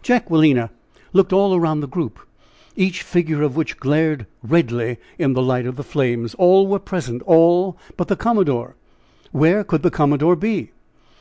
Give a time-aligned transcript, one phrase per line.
[0.00, 0.70] Jacquelina
[1.12, 2.20] looked all around the group,
[2.76, 6.34] each figure of which glared redly in the light of the flames.
[6.36, 8.76] All were present all but the commodore!
[9.32, 10.70] Where could the commodore be?